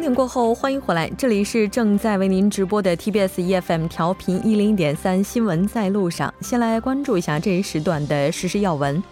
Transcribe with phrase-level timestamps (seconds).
[0.00, 6.32] 整点过后，欢迎回来，这里是正在为您直播的 TBS EFM 调频一零点三新闻在路上。
[6.40, 9.02] 先来关注一下这一时段的实时要闻。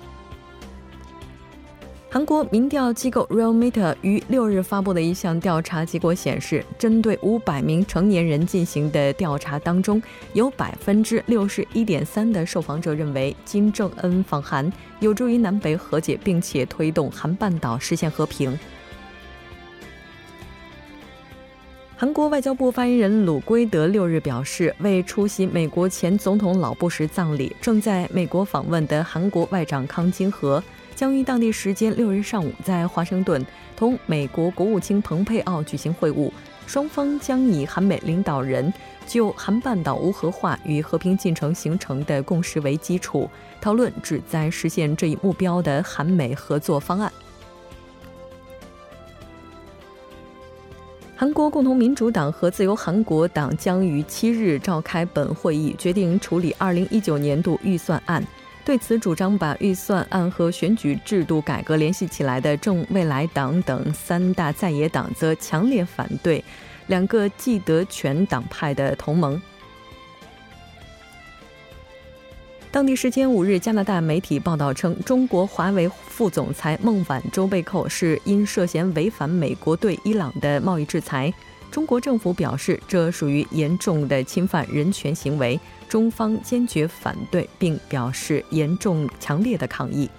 [2.09, 10.03] 韩国民调机构 Realmeter 于六日发布的一项调查结果显示，针对五百名成年人进行的调查当中，
[10.33, 18.59] 有百分之六十一点三的受访者认为金正恩访韩有助于南北和解，并且推动韩半岛实现和平。
[22.01, 30.63] 韩国外交部发言人鲁圭德六日表示，为出席美国前总统老布什葬礼，正在美国访问的韩国外长康金和
[30.95, 36.31] 将于当地时间六日上午在华盛顿同美国国务卿蓬佩奥举行会晤，
[36.69, 38.73] 双方将以韩美领导人
[39.05, 43.29] 就韩半岛无核化与和平进程形成的共识为基础，
[43.61, 47.13] 讨论旨在实现这一目标的韩美合作方案。
[51.21, 58.25] 韩国共同民主党和自由韩国党将于七日召开本会议，决定处理二零一九年度预算案。
[58.65, 66.45] 对此，主张把预算案和选举制度改革联系起来的正未来党等三大在野党则强烈反对
[66.87, 69.43] 两个既得权党派的同盟。
[72.71, 81.33] 当地时间五日，加拿大媒体报道称，中国华为副总裁孟晚舟被扣是因涉嫌违反美国对伊朗的贸易制裁。
[81.71, 90.11] 中国政府表示，这属于严重的侵犯人权行为，中方坚决反对，并表示严重强烈的抗议。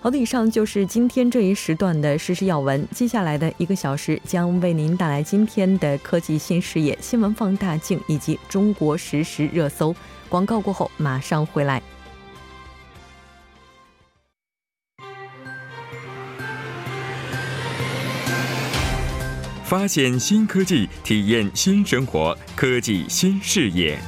[0.00, 2.84] 好的，以上就是今天这一时段的实时要闻。
[2.92, 9.94] 接下来的一个小时将为您带来今天的科技新视野、新闻放大镜以及中国实时热搜。
[10.32, 11.82] 广告过后马上回来。
[19.62, 23.98] 发现新科技，体验新生活，科技新视野。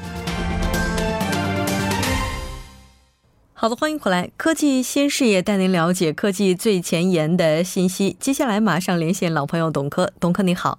[3.53, 8.17] 好的，欢迎回来，科技新视野带您了解科技最前沿的信息。
[8.19, 10.79] 接下来马上连线老朋友董科，董科你好，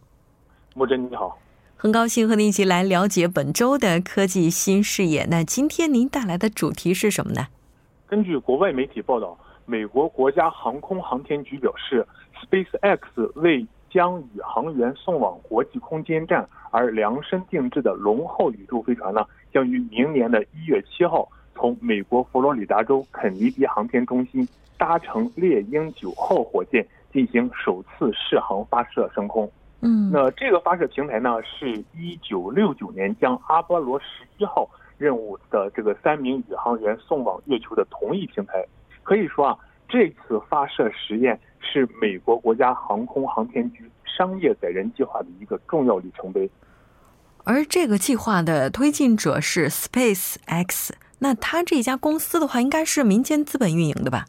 [0.73, 1.37] 莫真你好。
[1.77, 5.27] 很高兴和您一起来了解本周的科技新视野。
[5.29, 7.47] 那今天您带来的主题是什么呢？
[8.07, 12.07] 根据国外媒体报道，美国国家航空航天局表示
[12.41, 24.47] ，SpaceX 为将宇航员送往国际空间站而量身定制的龙号宇宙飞船呢，将于明年的一月七号从美国佛罗里达州肯尼迪航天中心
[24.77, 29.51] 搭乘猎鹰九号火箭进行首次试航发射升空。
[29.85, 34.05] 嗯，那这个发射平台呢，是一九六九年将阿波罗十
[34.39, 38.65] 一号任务的这个三名宇航员送往月球的同一平台。
[39.03, 39.57] 可以说啊，
[39.87, 46.49] 这次发射实验是美国国家航空航天局商业载人计划的一个重要里程碑。
[47.43, 54.25] 而这个计划的推进者是 Space X，那它这家公司的话，应该是民间资本运营的吧？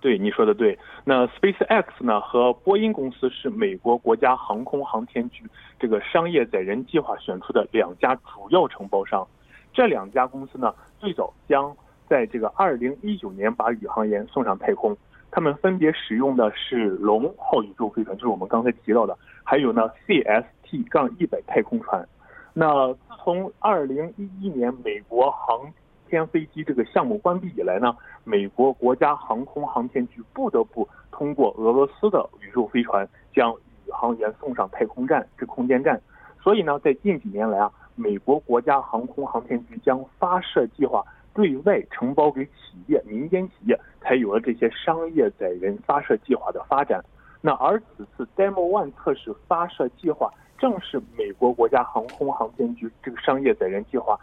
[0.00, 0.78] 对，你说的对。
[1.04, 5.44] 那 SpaceX 呢和波音公司是美国国家航空航天局
[5.78, 9.26] 这个商业载人计划选出的两家主要承包商。
[9.72, 11.76] 这两家公司呢，最早将
[12.08, 14.96] 在这个2019年把宇航员送上太空。
[15.30, 22.08] 他们分别使用的是龙号宇宙飞船，就是我们刚才提到的，还有呢 CST-100 太空船。
[22.54, 24.14] 那自从2011
[24.54, 25.70] 年美国航
[26.08, 33.54] 天飞机这个项目关闭以来呢，美国国家航空航天局不得不通过俄罗斯的宇宙飞船将
[33.86, 36.00] 宇航员送上太空站这空间站。
[36.42, 41.04] 所以呢，在近几年来啊，美国国家航空航天局将发射计划
[41.34, 42.52] 对外承包给企
[42.86, 47.04] 业、民间企业，才有了这些商业载人发射计划的发展。
[47.40, 54.18] 那而此次 Demo One 测试发射计划，正是美国国家航空航天局这个商业载人计划。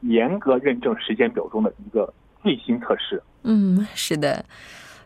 [0.00, 2.12] 严格认证时间表中的一个
[2.42, 3.22] 最新测试。
[3.42, 4.44] 嗯，是的，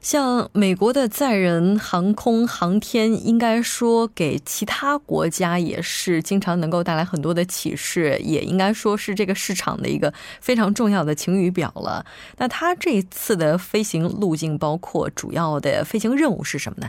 [0.00, 12.04] 像美国的载人航空航天，应该说给其他国家也是经常能够带来很多的启示，也应该说是这个市场的一个非常重要的晴雨表了。
[12.38, 16.88] 那它这次的飞行路径包括主要的飞行任务是什么呢？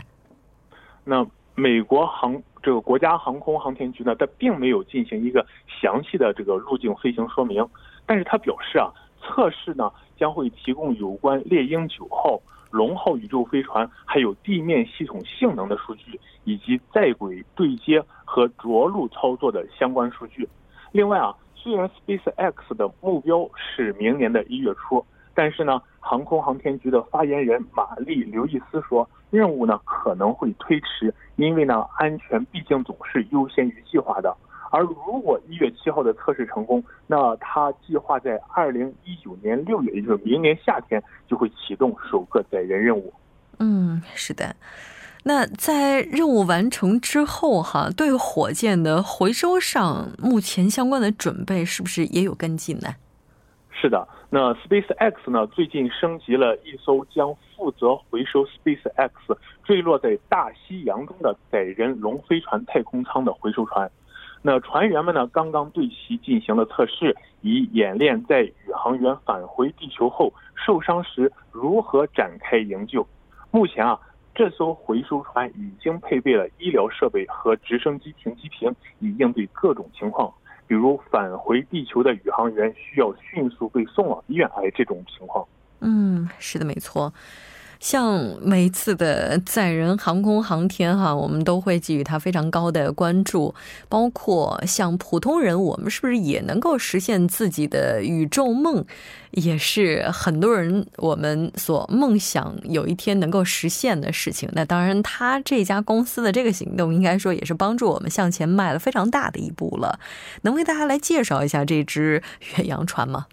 [1.04, 5.44] 那美国航这个国家航空航天局呢，它并没有进行一个
[5.82, 7.62] 详细的这个路径飞行说明。
[8.06, 12.40] 但是他表示啊，测试呢将会提供有关猎鹰九号、
[12.70, 20.48] 龙号宇宙飞船还有地面系统性能的数据，以及在轨对接和着陆操作的相关数据。
[20.90, 34.36] 另外啊，虽然 SpaceX 的目标是明年的一月初，但是呢，航空航天局的发言人玛丽刘易斯说，任务呢可能会推迟，因为呢安全毕竟总是优先于计划的。
[34.72, 43.12] 而如果一月七号的测试成功，那他计划在二零一九年六月，也就是明年夏天就会启动首个载人任务。
[43.58, 44.56] 嗯，是的。
[45.24, 52.88] 那在任务完成之后，哈，对火箭的回收上，目前相关的准备是不是也有跟进呢？
[53.70, 59.10] 是的，那 SpaceX 呢，最近升级了一艘将负责回收 SpaceX
[59.62, 63.90] 坠落在大西洋中的载人龙飞船太空舱的回收船。
[64.44, 65.24] 那船员们呢？
[65.28, 73.06] 刚刚对其进行了测试，以演练在宇航员返回地球后受伤时如何展开营救。
[73.52, 73.96] 目前啊，
[74.34, 80.32] 这艘回收船已经配备了医疗设备和直升机停机坪，以应对各种情况，
[80.66, 85.46] 比如返回地球的宇航员需要迅速被送往医院哎这种情况。
[85.80, 87.12] 嗯，是的，没错。
[87.82, 93.52] 像每次的载人航空航天哈，我们都会给予它非常高的关注。
[93.88, 98.84] 包括像普通人，我们是不是也能够实现自己的宇宙梦，
[99.32, 104.48] 也是很多人我们所梦想有一天能够实现的事情。
[104.52, 109.98] 那当然，他这家公司的这个行动，应该说也是帮助我们向前迈了非常大的一步了。
[110.42, 112.22] 能为大家来介绍一下这只
[112.56, 113.26] 远洋船吗？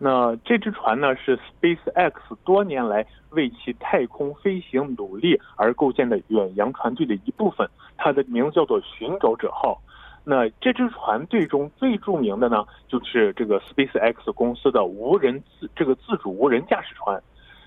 [0.00, 2.12] 那这只船呢，是 SpaceX
[2.44, 9.82] 多年来为其太空飞行努力而构建的远洋船队的一部分，它的名字叫做寻找者号。
[10.22, 17.20] 那这支船队中最著名的呢，就是这个 SpaceX 公司的无人自这个自主无人驾驶船。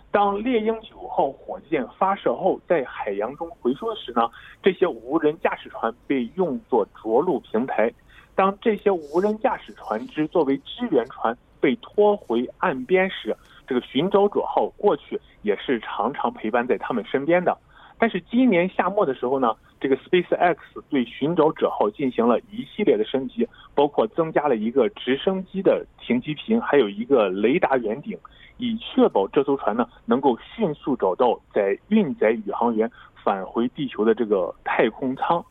[0.10, 4.30] 当猎鹰九号火箭发射后在海洋中回收时呢，
[4.64, 7.92] 这些无人驾驶船被用作着陆平台。
[8.36, 11.38] 当这些无人驾驶船只作为支援船。
[11.62, 17.58] 被拖回岸边时，这个寻找者号过去也是常常陪伴在他们身边的。
[17.98, 20.58] 但是今年夏末的时候呢，这个 SpaceX
[20.90, 28.18] 对寻找者号进行了一系列的升级，包括增加了一个直升机的停机坪，还有一个雷达圆顶，
[28.58, 32.90] 以确保这艘船呢能够迅速找到载运载宇航员
[33.24, 35.46] 返回地球的这个太空舱。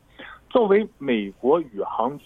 [0.50, 2.24] 作为美国宇航局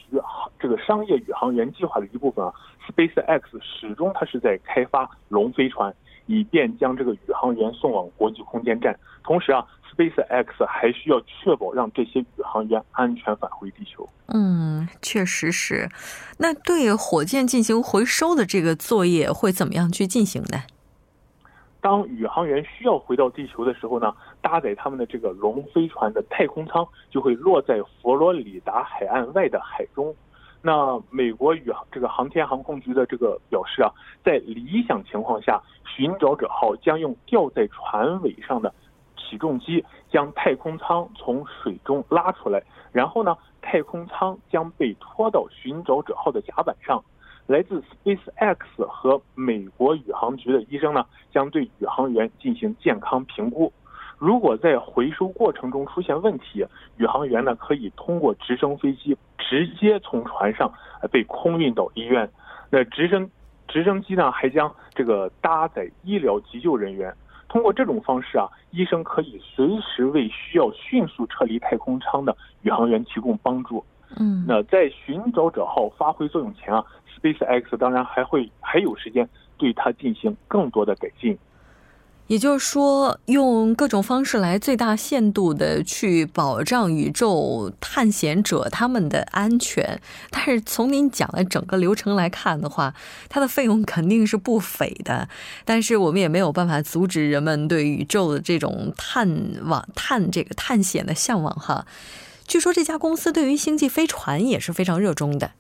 [0.59, 2.53] 这个商业宇航员计划的一部分啊
[2.89, 5.95] ，SpaceX 始终它是在开发龙飞船，
[6.27, 8.99] 以便将这个宇航员送往国际空间站。
[9.23, 14.09] 同时啊，SpaceX 还需要确保让这些宇航员安全返回地球。
[14.29, 15.91] 嗯，确实是。
[16.39, 20.63] 那对火箭进行回收的这个作业会怎么样去进行呢？
[21.83, 24.11] 当宇航员需要回到地球的时候呢，
[24.45, 30.15] 搭载他们的这个龙飞船的太空舱就会落在佛罗里达海岸外的海中。
[30.61, 33.91] 那美国宇航这个航天航空局的这个表示啊，
[34.23, 38.75] 在理想情况下，寻找者号将用吊在船尾上的
[39.17, 42.63] 起重机将太空舱从水中拉出来，
[42.93, 47.03] 然后呢，太空舱将被拖到寻找者号的甲板上。
[47.47, 53.73] 来自 SpaceX 和美国宇航局的医生呢，将对宇航员进行健康评估。
[54.25, 56.65] 如果在回收过程中出现问题，
[56.97, 60.73] 宇航员呢可以通过直升飞机直接从船上
[61.13, 62.27] 被空运到医院。
[62.71, 63.29] 那直升
[63.69, 67.15] 直升机呢还将这个搭载医疗急救人员。
[67.51, 73.85] 通过这种方式啊，医生可以随时为需要迅速撤离太空舱的宇航员提供帮助。
[74.19, 76.83] 嗯，那在寻找者号发挥作用前啊
[77.21, 79.29] ，SpaceX 当然还会还有时间
[79.59, 81.39] 对它进行更多的改进。
[82.27, 90.01] 也就是说，用各种方式来最大限度的去保障宇宙探险者他们的安全。
[90.31, 92.95] 但是从您讲的整个流程来看的话，
[93.29, 95.29] 它的费用肯定是不菲的。
[95.67, 99.29] 但是我们也没有办法阻止人们对宇宙的这种探
[99.65, 101.85] 往探这个探险的向往哈。
[102.47, 105.51] 据说这家公司对于星际飞船也是非常热衷的。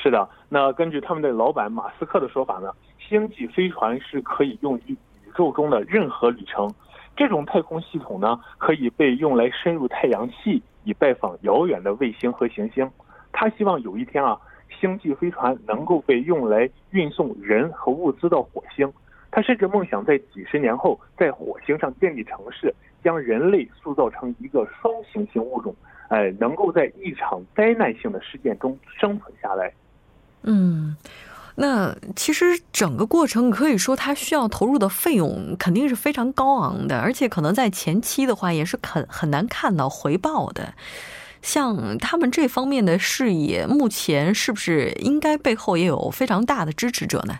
[0.00, 2.68] 是的，那根据他们的老板马斯克的说法呢，
[3.08, 4.96] 星际飞船是可以用于
[5.34, 6.72] 宇宙中的任何旅程。
[7.16, 12.88] 这种太空系统呢，可以被用来深入太阳系，以拜访遥远的卫星和行星。
[13.32, 14.38] 他希望有一天啊，
[14.80, 18.90] 星际飞船能够被用来运送人和物资到火星。
[19.30, 22.74] 他甚至梦想在几十年后，在火星上建立城市。
[23.02, 25.76] 将人类塑造成一个双行星物种，
[26.08, 29.70] 哎，能够在一场灾难性的事件中生存下来。
[30.42, 30.96] 嗯，
[31.56, 40.74] 那其实整个过程可以说，它需要投入的费用肯定是非常高昂的，而且可能在前期的话也是很很难看到回报的。
[41.42, 47.38] 像他们这方面的事业，目前是不是应该背后也有非常大的支持者呢？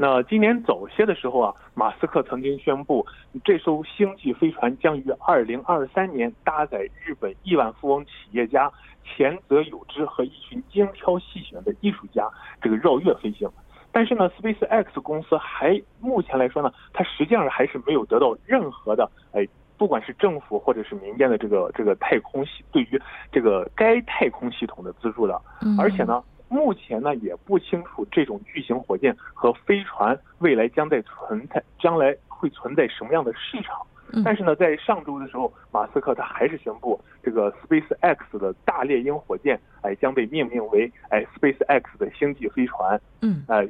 [0.00, 3.04] 那今年早些的时候啊，马斯克曾经宣布，
[3.44, 8.70] 这艘星际飞船将于二零二三年搭载日本亿万富翁企业家
[9.02, 12.30] 前泽有之和一群精挑细选的艺术家
[12.62, 13.50] 这个绕月飞行。
[13.90, 19.44] 但是呢，SpaceX 公司还目前来说呢，它实际上还是没有得到任何的哎，
[19.76, 23.02] 不管是政府或者是民间的这个这个太空系对于
[23.32, 25.42] 这个该太空系统的资助的，
[25.76, 26.22] 而且呢。
[26.48, 33.76] 目前呢也不清楚这种巨型火箭和飞船未来将在存在，将来会存在什么样的市场。
[34.24, 42.98] 但是呢，在上周的时候，马斯克他还是宣布，这个 SpaceX 的大猎鹰火箭，哎，将被命名为哎 SpaceX 的星际飞船。
[43.20, 43.68] 嗯，哎，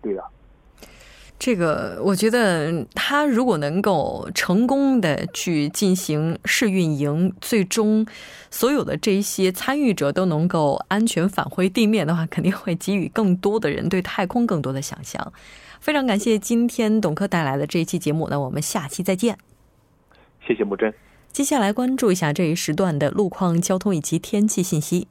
[0.00, 0.24] 对的。
[1.38, 8.06] 这个我觉得，他如果能够成功的去进行试运营，最终
[8.50, 15.32] 所有的这一些参与者都能够安全返回地面的话，肯定会给予更多的人对太空更多的想象。
[15.80, 19.36] 非常感谢今天董科带来的这一期节目，那我们下期再见。
[20.46, 20.94] 谢谢木真。
[21.30, 25.08] 接下来关注一下这一时段的路况、交通以及天气信息。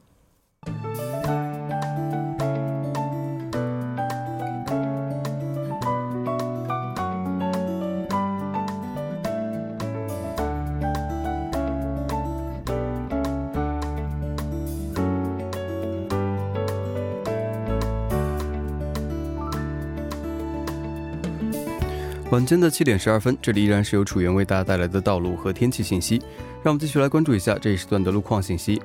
[22.34, 26.20] 晚间的七点十二分，这里依然是由楚源为大家带来的道路和天气信息。
[26.64, 28.82] 让我们继续来关注一下这一时段的路况信息。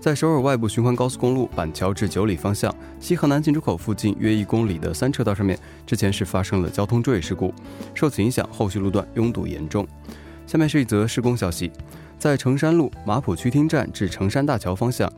[0.00, 5.56] 在首尔外部循环高速公路板桥至九里方向西河南进出口附近约一公里的三车道上面，
[5.86, 7.54] 之前是发生了交通坠毁事故，
[7.94, 9.86] 受此影响，后续路段拥堵严重。
[10.44, 11.70] 下面是一则施工消息，
[12.18, 15.08] 在成山路马浦区厅站至成山大桥方向。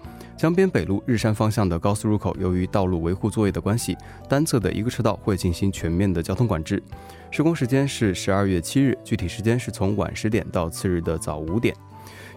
[0.43, 3.97] 江边北路日山方向的高速入口，由于道路维护作业的关系，
[4.29, 6.83] 单侧的一个车道会进行全面的交通管制。
[7.31, 11.73] 施工时间是十二月七日，具体时间是从晚十点到次日的早五点。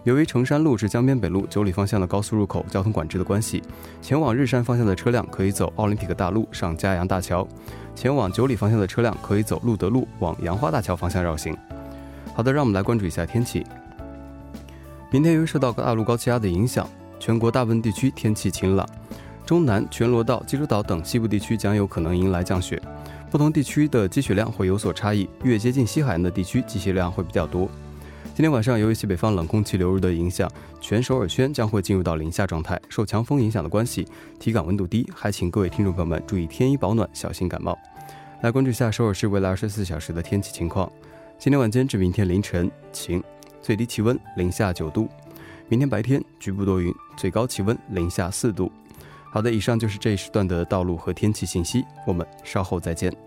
[0.04, 3.60] 由于成山路至江边北路九里方向的高速入口交通管制的关系，
[4.00, 7.44] 前往日山方向的车辆可以走奥林匹克大路上嘉阳大桥；
[7.96, 11.58] 前往九里方向的车辆可以走路德路往杨花大桥方向绕行。
[12.34, 13.66] 好的，让我们来关注一下天气。
[15.10, 16.88] 明天由于受到大陆高气压的影响。
[17.18, 18.88] 全国大部分地区天气晴朗，
[19.44, 22.80] 中南全罗道、济州岛等西部地区将有可能迎来降雪，
[23.30, 27.68] 不同地区的积雪量会有所差异，越接近西海岸的地区积雪量会比较多。
[28.34, 34.06] 今天晚上由于西北方冷空气流入的影响，全首尔圈将会进入到零下状态，受强风影响的关系，
[34.38, 37.78] 体感温度低，还请各位听众朋友们注意添衣保暖，小心感冒。
[38.42, 40.92] 来关注一下首尔市未来二十四小时的天气情况，
[41.38, 43.24] 今天晚间至明天凌晨晴，
[43.62, 45.08] 最低气温零下九度。
[45.68, 48.70] 明天白天局部多云，最高气温零下四度。
[49.32, 53.25] 好的，以上就是这一时段的道路和天气信息，我们稍后再见。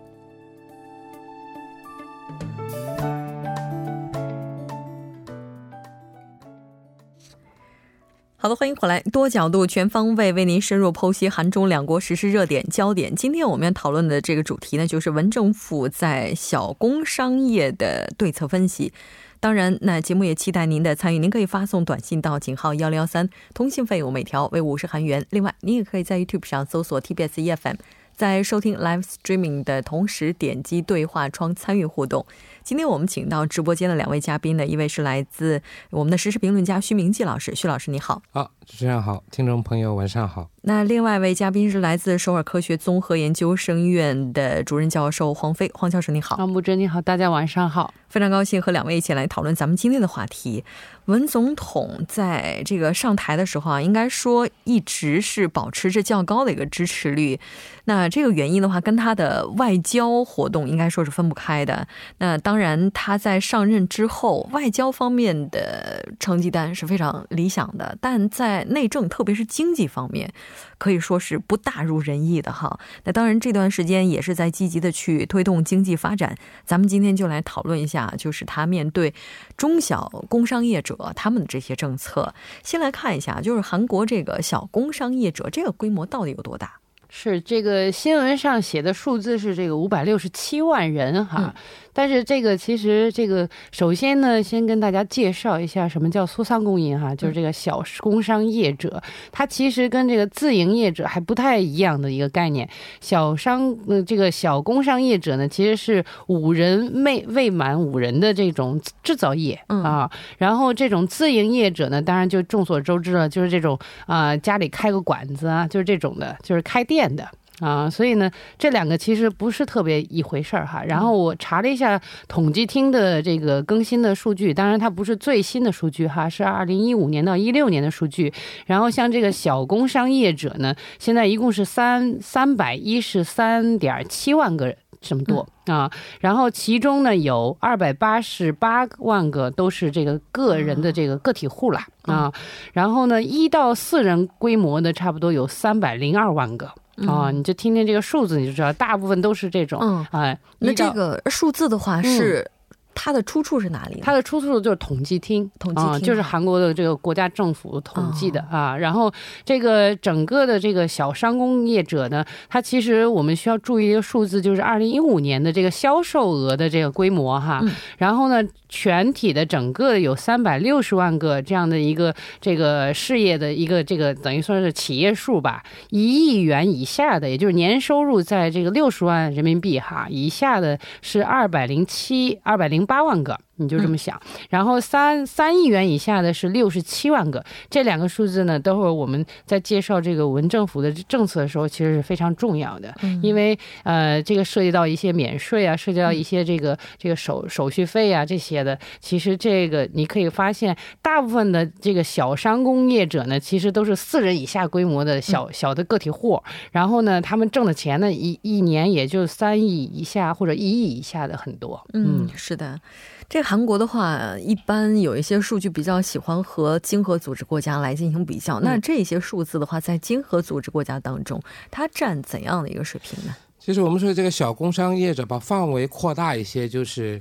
[8.60, 13.16] 欢迎回来，多角度、全方位为您深入剖析韩中两国实施热点焦点。
[13.16, 18.92] 今天我们要讨论的这个主题呢，就是文政府在小工商业的对策分析。
[19.40, 21.18] 当然，那节目也期待您的参与。
[21.18, 25.24] 您可以发送短信到井号幺零幺三，通信费用每条为五十韩元。
[25.30, 27.76] 另外，您也可以在 YouTube 上搜索 TBS EFM，
[28.20, 32.26] 在收听 Live Streaming 的同时点击对话窗参与互动。
[32.62, 38.20] 今天我们请到直播间的两位嘉宾呢，一位是来自我们的实时评论家徐明季老师，徐老师你好。
[38.30, 40.48] 好，主持人好，听众朋友晚上好。
[40.62, 46.36] 那另外一位嘉宾是来自首尔科学综合研究生院的主任教授黄飞，黄教授你好。
[46.36, 47.92] 黄木真你好，大家晚上好。
[48.08, 50.64] 非常高兴和两位一起来讨论咱们今天的话题。
[51.06, 57.40] 文总统在这个上台的时候啊，应该说一直是保持着较高的一个支持率。
[57.84, 61.86] 那这个原因的话，跟他的外交活动应该说是分不开的。
[62.18, 70.32] 那当然，他在上任之后，外交方面的成绩单是非常理想的，但在内政，特别是经济方面。
[70.78, 72.78] 可以说是不大如人意的哈。
[73.04, 76.34] 那当然，这段时间也是在积极的去推动经济发展。
[76.64, 79.12] 咱们今天就来讨论一下，就是他面对
[79.58, 82.32] 中小工商业者他们的这些政策。
[82.62, 86.78] 先来看一下，就是韩国这个小工商业者这个规模到底有多大？
[87.12, 91.52] 是这个新闻上写的数字是这个五百六十七万人哈。
[91.92, 102.68] 但是这个其实这个首先呢，先跟大家介绍一下什么叫苏桑工银哈，就是这个小工商业者，它其实跟这个自营业者还不太一样的一个概念。
[103.00, 117.26] 小商呃这个小工商业者呢，其实是五人未未满五人的这种制造业啊，然后这种自营业者呢，当然就众所周知了，就是这种啊家里开个馆子啊，就是这种的，就是开店的。
[117.60, 120.82] 啊，所以呢，这两个其实不是特别一回事儿哈。
[120.82, 128.32] 然后我查了一下统计厅的这个更新的数据，当然它不是最新的数据哈，是二零一五年到一六年的数据。
[128.66, 135.90] 然后像这个小工商业者呢，现在一共是三三百一十三点七万个这么多啊。
[136.20, 142.32] 然后其中呢，有二百八十八万个都是这个个人的这个个体户啦啊。
[142.72, 146.70] 然后呢，一到四人规模的差不多有三百零二万个。
[147.06, 149.78] 哦，你就听听这个数字，你就知道，大部分都是这种。
[149.82, 152.50] 嗯，哎，那这个数字的话是。
[152.92, 153.98] 它的出处是哪里？
[154.02, 158.76] 它的出处就是统计厅，统计厅就是韩国的这个国家政府统计的啊。
[158.76, 159.10] 然后
[159.42, 167.62] 这个整个的这个小商工业者呢，它其实我们需要注意一个数字，就是二零一五年的这个销售额的这个规模哈。
[167.96, 182.80] 然后呢，全体的整个有三百六十万个这样的一个这个事业的一个这个等于说是企业数吧，一亿元以下的，也就是年收入在这个六十万人民币哈以下的是二百零七二百零。
[182.86, 183.38] 八万个。
[183.60, 212.80] 你就这么想，然后三三亿元以下的是六十七万个，这两个数字呢，等会儿我们在介绍这个文政府的政策的时候，其实是非常重要的，因为呃，这个涉及到一些免税啊，涉及到一些这个这个手手续费啊这些的，其实这个你可以发现，大部分的这个小商工业者呢，其实都是四人以下规模的小小的个体户，然后呢，他们挣的钱呢，一一年也就三亿以下或者一亿以下的很多，嗯，是的。
[213.30, 218.58] 这个韩国的话，一般有一些数据比较喜欢和经合组织国家来进行比较。
[218.58, 223.32] 那这些数字的话，在经合组织国家当中，它占怎样的一个水平呢？
[223.60, 227.20] 其实我们说这个小工商业者把范围扩大一些，就是，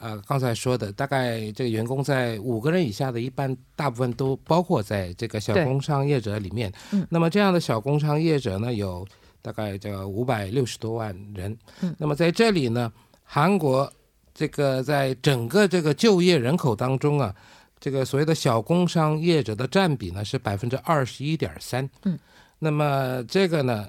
[0.00, 6.72] 呃，刚才说的，大概这个员工在五个人以下的，一般大部分都包括在这个小工商业者里面。
[6.90, 7.06] 嗯。
[7.08, 9.06] 那么这样的小工商业者呢，有
[9.40, 11.56] 大概这五百六十多万人。
[11.80, 11.94] 嗯。
[11.96, 13.88] 那么在这里呢，韩国。
[14.34, 17.32] 这个在整个这个就业人口当中啊，
[17.78, 21.88] 这个所谓的小工商业者的占比呢是百分之二十一点三。
[22.02, 22.18] 嗯，
[22.58, 23.88] 那么这个呢，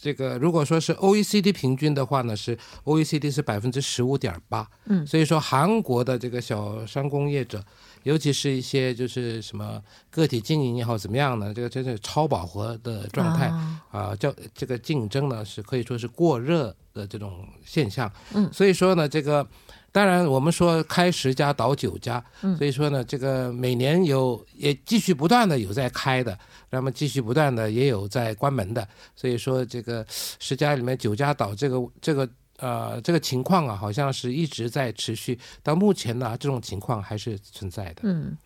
[0.00, 4.66] 这个如果说是 OECD 平均的话呢，是 OECD 是百分之十五点八。
[4.86, 7.62] 嗯，所以说韩国的这个小商工业者，
[8.04, 13.52] 尤其是一些就是什么个体经营也好怎么样呢，这个真是超饱和的状态
[13.90, 16.74] 啊，叫这个竞争呢是可以说是过热。
[16.92, 19.46] 的这种现象，嗯，所以说呢，这个
[19.92, 26.38] 当然我们说开十家倒九家，嗯，所以说呢，这个每年有也继续不断的有在开的，
[26.70, 38.36] 那么继续不断的也有在关门的，所以说这个十家里面九家倒，这个这个呃这个情况啊，好像是一直在持续，到目前呢，这种情况还是存在的，嗯。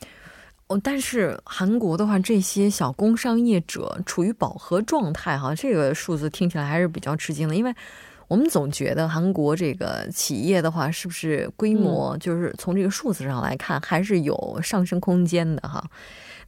[0.68, 7.74] 哦，但是韩国的话，这些小工商业者处于饱和状态，哈，这个数字听起来还是比较吃惊的，因为。
[8.28, 15.84] 我们总觉得韩国这个企业的话，是不是规模就是从这个数字上来看，还是有上升空间的哈？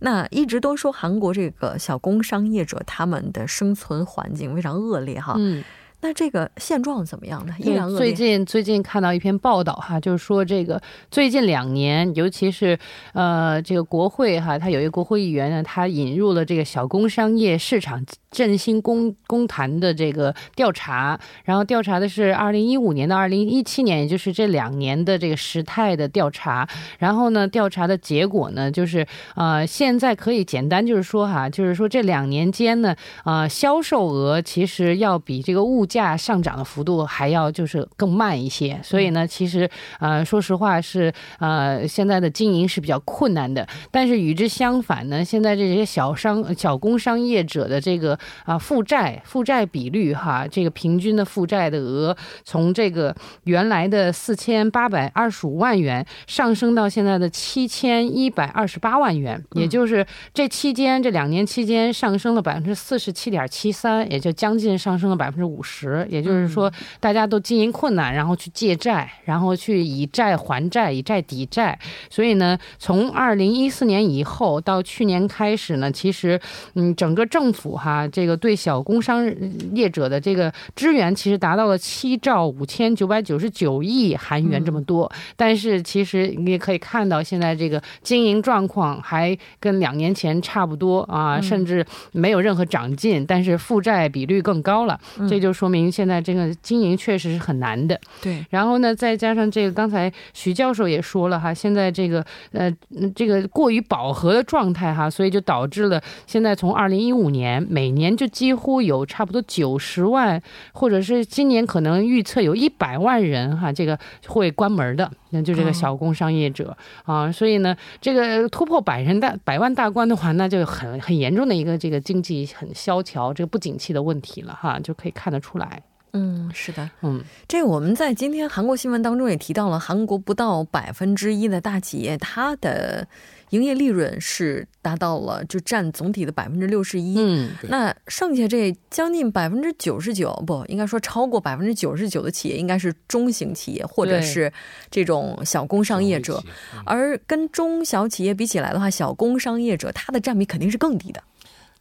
[0.01, 5.35] 那一直都说韩国这个小工商业者他们的生存环境非常恶劣哈。
[5.39, 5.65] 嗯。
[6.03, 7.55] 那这个现状怎么样呢？
[7.59, 12.79] 依然最近最近看到一篇报道哈，就是说这个最近两年，尤其是
[13.15, 18.05] 呃这个国会哈，他有一个国会议员呢，他引入了这个小工商业市场
[18.37, 26.69] 振兴公公坛的这个调查，然后调查的是二零一五年到二零一七年，也就是这两年的这个时态的调查。
[26.99, 32.95] 然后呢，调查的结果呢，就是呃现在可以简单就是说哈，就是说这两年间呢，
[33.25, 39.67] 呃销售额其实要比这个物价上涨的幅度还要就是更慢一些，所以呢，其实
[39.99, 43.67] 呃，说实话是呃，现在的经营是比较困难的。
[43.91, 66.07] 但是与之相反呢，现在这些小商小工商业者的这个啊负债负债比率哈，这个平均的负债的额从这个原来的四千八百二十五万元上升到现在的七千一百二十八万元，也就是这期间这两年期间上升了百分之四十七点七三，也就将近上升了百分之五十。
[66.11, 71.79] 也就是说，大家都经营困难，然后去借债，然后去以债还债，以债抵债。
[72.11, 76.41] 所以呢，从二零一四年以后到去年开始呢，其实，
[76.75, 79.31] 嗯，整个政府哈，这个对小工商
[79.75, 85.13] 业者的这个支援，其实达到了七兆五千九百九十九亿韩元这么多。
[85.37, 94.99] 但是，其实你也可以看到，现在这个经营状况还跟两年前差不多啊，甚至没有任何长进，但是负债比率更高了。
[95.29, 95.67] 这就说。
[95.67, 98.47] 说明现在这个经营确实是很难的，对。
[98.51, 102.73] 然后呢，再加上这个，刚才徐教授也说了哈，现在这个呃，
[103.17, 110.41] 这个过于饱和的状态哈，所以就导致了现在从二零一五年每年就几乎有差不多九十万，
[110.73, 115.11] 或者是今年可能预测有一百万人哈，这个会关门的。
[115.31, 125.83] 那就这个小工商业者啊，所以呢，这个突破百人大百万大关的话，那就很很严重的一个这个经济很萧条、这个不景气的问题了哈，就可以看得出来。
[126.13, 133.07] 嗯，是的，嗯，这我们在今天韩国新闻当中也提到了，韩国不到百分之一的大企业，它的
[133.51, 137.17] 营业利润是达到了就占总体的百分之六十一。
[137.19, 144.53] 嗯，那剩下这将近百分之九十九，不应该说超过百分之九十九的企业，应该是中型企业或者是
[144.91, 146.43] 这种小工商业者，
[146.85, 151.23] 而跟中小企业比起来的话，小工商业者它的占比肯定是更低的。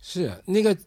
[0.07, 0.77] 是那个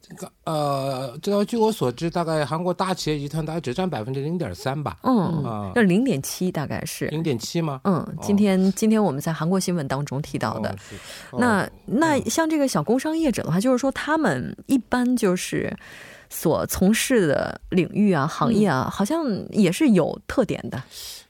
[0.44, 4.96] 呃，这个据我所知，大概韩国大企业集团大概只占百分之零点三吧。
[5.02, 7.81] 嗯啊，要零点七，大概是零点七吗？
[7.83, 10.72] 嗯，今天今天我们在韩国新闻当中提到的。
[11.33, 15.76] 那那像这个小工商业者的话，就是说他们一般就是
[16.31, 20.81] 所从事的领域啊、行业啊，好像也是有特点的。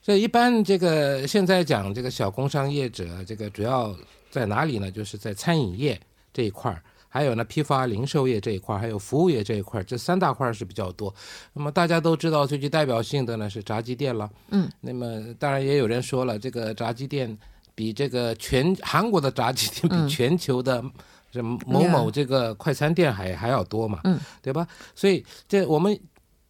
[0.03, 3.97] 所以一般这个现在讲这个小工商业者，这个主要
[4.31, 4.91] 在哪里呢？
[4.91, 5.99] 就是在餐饮业
[6.35, 6.83] 这一块儿。
[7.09, 11.13] 还有呢，批发零售业这一块，还有服务业这一块，这三大块是比较多。
[11.55, 14.31] 那么大家都知道，最具代表性的呢是炸鸡店了。
[14.51, 17.37] 嗯，那么当然也有人说了，这个炸鸡店
[17.75, 20.85] 比这个全韩国的炸鸡店比全球的
[21.33, 24.01] 什么某某这个快餐店还还要多嘛？
[24.05, 24.67] 嗯，对吧？
[24.95, 25.99] 所以这我们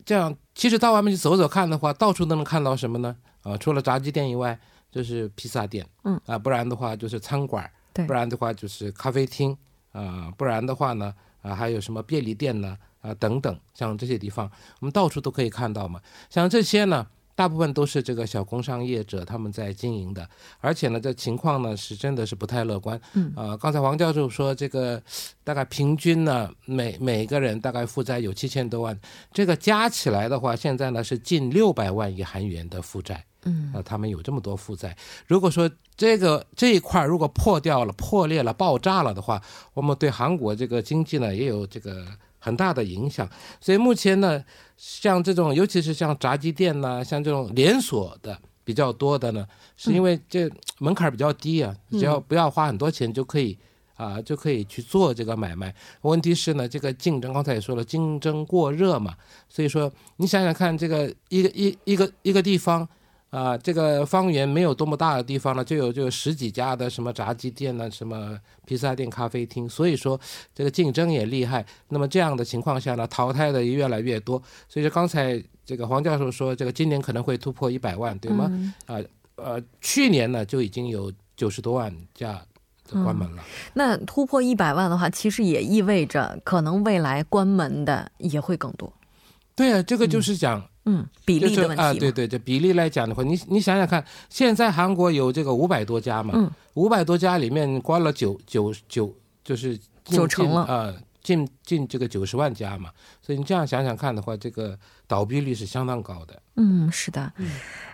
[0.04, 3.14] 这样，其实到外面去走走看的话，到处都能看到什么呢？
[3.42, 4.58] 啊，除了炸鸡店以外，
[4.90, 5.86] 就是披萨店。
[6.04, 7.70] 嗯，啊，不然的话就是餐馆。
[7.92, 9.56] 对，不然的话就是咖啡厅。
[9.98, 12.76] 啊，不然的话呢，啊，还有什么便利店呢？
[13.00, 16.00] 啊，等等，像这些地方，我们到处都可以看到嘛。
[16.28, 17.06] 像这些呢，
[17.36, 20.28] 大部分都是这个小工商业者他们在经营的，
[20.60, 23.00] 而且呢，这情况呢是真的是不太乐观。
[23.14, 25.00] 嗯，啊，刚才王教授说这个
[25.44, 28.98] 大概平均呢，每每个人大概负债有七千多万，
[29.32, 33.24] 这个加起来的话，现在呢是近六百万亿韩元的负债。
[33.44, 34.96] 嗯，啊，他们有这么多负债。
[35.26, 39.40] 如果说这个这一块如果破掉了、破裂了、爆炸了的话，
[39.74, 42.04] 我们对韩国这个经济呢也有这个
[42.40, 43.28] 很大的影响。
[43.60, 44.44] 所以目前呢，
[44.76, 49.46] 像这种，尤其是像炸鸡店呐，像这种连锁的比较多的呢，
[49.76, 53.56] 是因为这门槛比较低啊，只要不要花很多钱就可以
[53.96, 55.72] 啊，就可以去做这个买卖。
[56.02, 59.14] 问题是呢，这个竞争刚才也说了，竞争过热嘛。
[59.48, 62.88] 所以说，你想想看，这个一个一一个一个地方。
[63.30, 70.18] 啊，这个方圆没有多么大的地方呢，就有就有十几家的什么炸鸡店呢，什么披萨店、咖啡厅，所以说
[70.54, 71.62] 这个竞争也厉害。
[71.90, 74.42] 那么这样的情况下呢，淘汰的也越来越多。
[74.66, 78.50] 所以说刚才这个黄教授说，这个今年可能会突破一百万，对吗？
[78.86, 78.96] 啊，
[79.36, 82.40] 呃，去年呢就已经有九十多万家
[82.90, 83.44] 关门了。
[83.74, 88.90] 那突破一百万的话，其实也意味着可能未来关门的也会更多。
[89.54, 90.66] 对啊，这个就是讲。
[90.88, 106.40] 嗯，比例的问题啊，对对，这比例来讲的话，你你想想看，现在韩国有这个五百多家嘛，嗯，五百多家里面关了九九九，就是九成了啊，近近这个九十万家嘛，所以你这样想想看的话，这个倒闭率是相当高的。
[106.56, 107.30] 嗯，是的。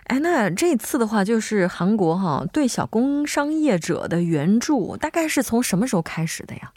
[0.05, 6.71] 哎，那这次的话，就是韩国哈对小工商业者的援助，大概是从什么时候开始的呀？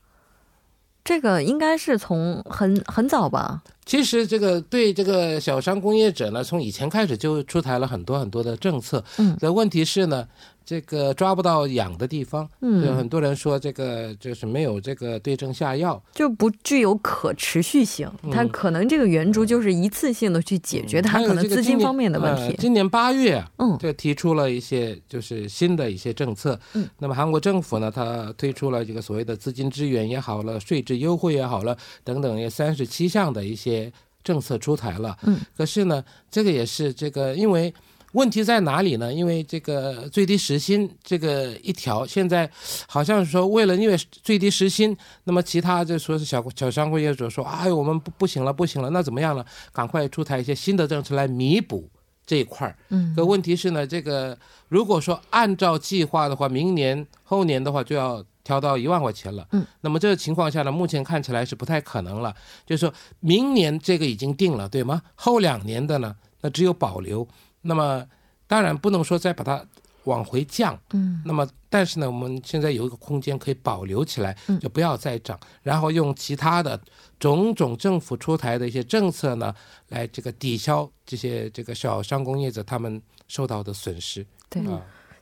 [1.08, 3.62] 这个应该是从很很早吧。
[3.86, 9.02] 其实这个对这个小商工业者呢，从以前开始就出台了很多很多的政策。
[9.16, 10.28] 嗯，的问题是呢。
[10.68, 18.06] 这个抓不到痒的地方，嗯，有很多人说这个就是没有这个对症下药，就不具有可持续性。
[18.30, 22.54] 它可能这个援助就是一次性的去解决它可能资金方面的问题。
[22.58, 26.60] 今年八月，嗯，就提出了一些就是新的一些政策。
[26.74, 33.90] 嗯，那么韩国政府呢，它推出了这个所谓的资金支援也好了，税制优惠也好了，等等，也三十七项的一些
[34.22, 35.16] 政策出台了。
[35.22, 37.72] 嗯，可是呢，这个也是这个因为。
[38.12, 39.12] 问题在哪里呢？
[39.12, 42.50] 因为这个最低时薪这个一条，现在
[42.86, 49.44] 好像是说为了因为最低时薪，那么其他就说是小小商户业主说，哎，我们不不行了，不行了，那怎么样呢？
[49.72, 51.86] 赶快出台一些新的政策来弥补
[52.26, 52.76] 这一块儿。
[52.88, 54.36] 嗯，可问题是呢，这个
[54.68, 59.46] 如果说按照计划的话，明年后年的话就要调到一万块钱了。
[59.52, 62.34] 嗯，那么这个情况下呢，目前看起来是不太可能了。
[62.64, 65.02] 就是说明年这个已经定了，对吗？
[65.14, 67.28] 后两年的呢，那只有保留。
[67.62, 68.06] 那么，
[68.46, 69.64] 当然不能说再把它
[70.04, 76.80] 往回降，嗯，那么但是呢，我们现在有一个空间可以保留起来，嗯，就不要再涨，然后用其他的
[77.18, 79.54] 种种政府出台的一些政策呢，
[79.88, 84.24] 来这个抵消这些这个小商工业者他们受到的损失。
[84.48, 84.62] 对。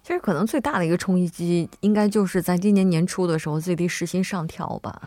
[0.06, 5.02] 其实可能最大的一个冲击，应该就是在今年年初的时候，最低时薪上调吧。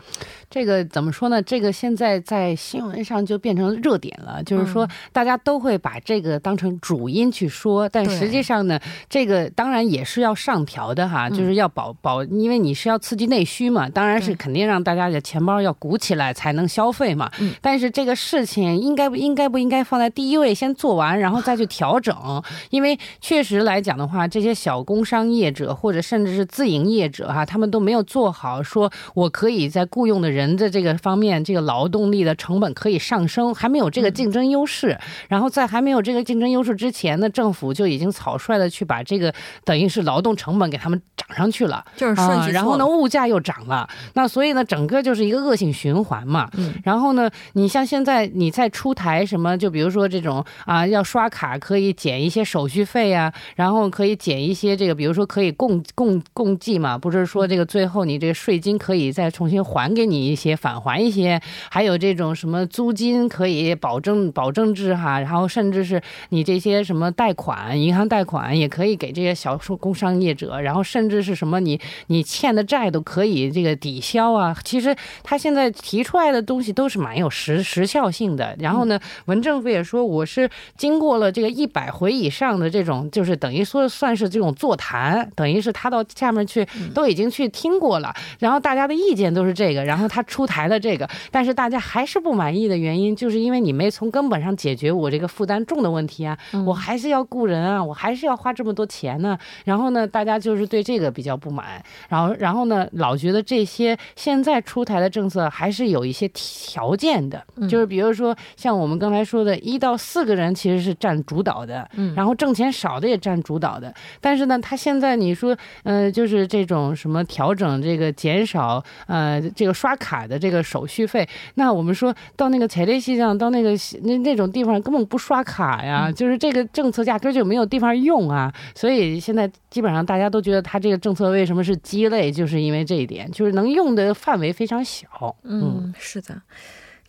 [0.50, 1.40] 这个怎么说呢？
[1.40, 17.30] 这个现在在新闻上就变成热点了，就是说大家都会把这个当成主因去说，但实际上呢，这个当然也是要上调的哈，就是要保保，因为你是要刺激内需嘛，当然是肯定让大家的钱包要鼓起来才能消费嘛。
[17.62, 22.14] 但是这个事情应该不应该不应该放在第一位先做完，然后再去调整？
[22.68, 24.84] 因为确实来讲的话，这些小。
[24.90, 34.98] 工商业者或者甚至是自营业者哈，他们都没有做好，说我可以在雇佣的人的这个方面，这个劳动力的成本可以上升，还没有这个竞争优势。
[35.28, 39.32] 然后在还没有这个竞争优势之前呢，政府就已经草率的去把这个
[39.64, 46.50] 等于是劳动成本给他们涨上去了，就是顺序然后呢，物价又涨了，那所以呢，整个就是一个恶性循环嘛。
[46.56, 46.74] 嗯。
[46.82, 54.79] 然后呢，你像现在你在出台什么，就比如说这种啊，要刷卡可以减一些手续费啊，然后可以减一些。
[54.80, 61.38] 这个比如说可以共共共计嘛，不是说这个最后你这个税金可以再重新还给你一些，返还一些，
[61.70, 74.56] 还有这种什么租金可以保证保证制哈，然后甚至是你这些什么贷款，银行贷款也可以给这些小工商业者，然后甚至是什么你你欠的债都可以这个抵消啊。
[74.64, 78.56] 其实他现在提出来的东西都是蛮有时时效性的。
[78.58, 84.69] 然后呢，文政府也说我是经过了这个一百回以上的这种，就是等于说算是这种做。
[84.70, 114.49] 座谈等于是他到下面去都已经去听过了，然后大家的意见都是这个，然后他出台了这个，但是大家还是不满意的原因，就是因为你没从根本上解决我这个负担重的问题啊，我还是要雇人啊，我还是要花这么多钱呢，然后呢，大家就是对这个比较不满，然后然后呢，老觉得这些现在出台的政策还是有一些条件的，就是比如说像我们刚才说的，一到四个人其实是占主导的，然后挣钱少的也占主导的，但是呢。
[114.58, 123.70] 他现在你说，呃，就是这种什么调整这个减少，呃，这个刷卡的这个手续费，那我们说到那个彩电西上，到那个
[124.02, 135.06] 那那种地方根本不刷卡呀，就是这个政策压根就没有地方用啊，所以现在基本上大家都觉得他这个政策为什么是鸡肋，就是因为这一点，就是能用的范围非常小。
[135.42, 136.40] 嗯，是的。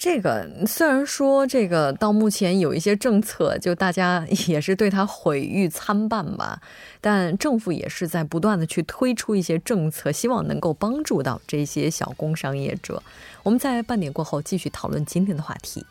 [0.02, 6.60] 这个虽然说这个到目前有一些政策，就大家 也是对它毁誉参半吧，
[7.00, 13.04] 但政府也是在不断的去推出一些政策，希望能够帮助到这些小工商业者。
[13.44, 15.86] 我们在半点过后继续讨论今天的话题。